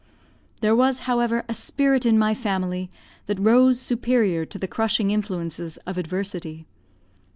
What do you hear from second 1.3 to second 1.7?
a